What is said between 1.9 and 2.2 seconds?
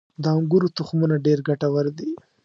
دي.